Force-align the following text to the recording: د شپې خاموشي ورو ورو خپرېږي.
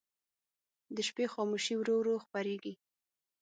د 0.95 0.97
شپې 1.07 1.25
خاموشي 1.33 1.75
ورو 1.77 1.95
ورو 1.97 2.15
خپرېږي. 2.23 2.73